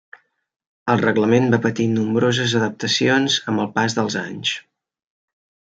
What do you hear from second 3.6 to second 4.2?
el pas dels